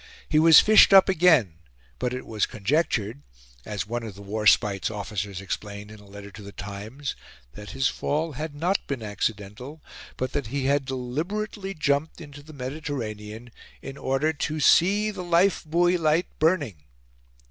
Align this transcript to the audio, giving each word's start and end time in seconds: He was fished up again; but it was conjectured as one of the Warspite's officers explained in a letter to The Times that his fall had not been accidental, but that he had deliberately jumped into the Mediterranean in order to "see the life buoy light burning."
He 0.27 0.39
was 0.39 0.59
fished 0.59 0.93
up 0.95 1.07
again; 1.09 1.59
but 1.99 2.11
it 2.11 2.25
was 2.25 2.47
conjectured 2.47 3.21
as 3.65 3.85
one 3.85 4.01
of 4.01 4.15
the 4.15 4.23
Warspite's 4.23 4.89
officers 4.89 5.39
explained 5.39 5.91
in 5.91 5.99
a 5.99 6.07
letter 6.07 6.31
to 6.31 6.41
The 6.41 6.51
Times 6.51 7.15
that 7.53 7.69
his 7.69 7.87
fall 7.87 8.31
had 8.31 8.55
not 8.55 8.87
been 8.87 9.03
accidental, 9.03 9.79
but 10.17 10.31
that 10.31 10.47
he 10.47 10.65
had 10.65 10.85
deliberately 10.85 11.75
jumped 11.75 12.19
into 12.19 12.41
the 12.41 12.51
Mediterranean 12.51 13.51
in 13.83 13.95
order 13.95 14.33
to 14.33 14.59
"see 14.59 15.11
the 15.11 15.23
life 15.23 15.63
buoy 15.63 15.97
light 15.99 16.25
burning." 16.39 16.77